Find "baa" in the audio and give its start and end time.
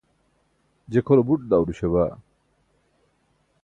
1.93-2.13